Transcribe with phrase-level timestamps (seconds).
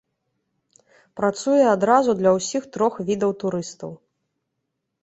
[1.21, 3.91] Працуе адразу для ўсіх трох відаў турыстаў.